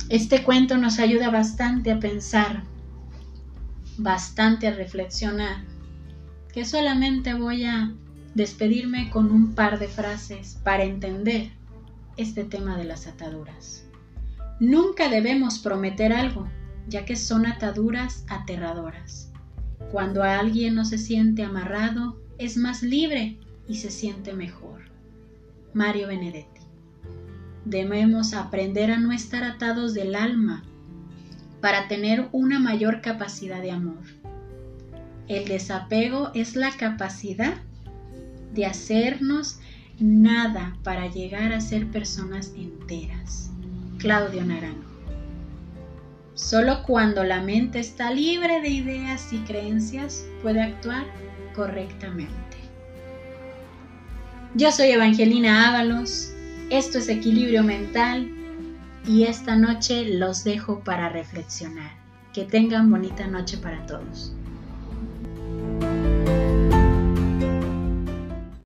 Este 0.10 0.43
cuento 0.43 0.78
nos 0.78 1.00
ayuda 1.00 1.32
bastante 1.32 1.91
a 1.91 2.00
pensar, 2.00 2.63
bastante 3.97 4.67
a 4.67 4.73
reflexionar, 4.73 5.63
que 6.53 6.65
solamente 6.65 7.34
voy 7.34 7.65
a 7.65 7.93
despedirme 8.34 9.10
con 9.10 9.31
un 9.31 9.55
par 9.55 9.79
de 9.79 9.88
frases 9.88 10.58
para 10.63 10.84
entender 10.84 11.51
este 12.17 12.43
tema 12.43 12.77
de 12.77 12.86
las 12.86 13.08
ataduras. 13.08 13.86
Nunca 14.60 15.10
debemos 15.10 15.60
prometer 15.60 16.13
algo, 16.13 16.47
ya 16.88 17.05
que 17.05 17.15
son 17.15 17.45
ataduras 17.45 18.25
aterradoras. 18.29 19.31
Cuando 19.91 20.23
alguien 20.23 20.75
no 20.75 20.86
se 20.86 20.97
siente 20.97 21.43
amarrado, 21.43 22.17
es 22.38 22.58
más 22.58 22.84
libre 22.84 23.38
y 23.67 23.75
se 23.75 23.91
siente 23.91 24.34
mejor. 24.34 24.81
Mario 25.73 26.08
Benedetti. 26.08 26.62
Debemos 27.65 28.34
aprender 28.34 28.91
a 28.91 28.97
no 28.97 29.12
estar 29.12 29.43
atados 29.43 29.93
del 29.93 30.15
alma 30.15 30.63
para 31.65 31.88
tener 31.88 32.28
una 32.32 32.60
mayor 32.60 33.01
capacidad 33.01 33.60
de 33.60 33.71
amor. 33.71 34.04
El 35.28 35.45
desapego 35.45 36.30
es 36.36 36.56
la 36.56 36.69
capacidad 36.69 37.56
de 38.54 38.67
hacernos 38.67 39.58
nada 39.97 40.78
para 40.84 41.08
llegar 41.08 41.54
a 41.54 41.62
ser 41.62 41.88
personas 41.88 42.54
enteras. 42.56 43.49
Claudio 43.97 44.45
Naranjo. 44.45 44.91
Solo 46.36 46.84
cuando 46.84 47.23
la 47.23 47.41
mente 47.41 47.80
está 47.80 48.12
libre 48.12 48.62
de 48.62 48.69
ideas 48.69 49.34
y 49.34 49.39
creencias 49.39 50.23
puede 50.43 50.62
actuar 50.62 51.08
correctamente. 51.56 52.58
Yo 54.54 54.71
soy 54.71 54.89
Evangelina 54.89 55.67
Ábalos, 55.69 56.32
esto 56.69 56.99
es 56.99 57.10
Equilibrio 57.10 57.63
Mental 57.63 58.44
y 59.08 59.24
esta 59.24 59.56
noche 59.56 60.06
los 60.18 60.44
dejo 60.44 60.80
para 60.80 61.10
reflexionar. 61.10 61.91
Que 62.34 62.44
tengan 62.44 62.89
bonita 62.91 63.28
noche 63.28 63.58
para 63.58 63.86
todos. 63.86 64.36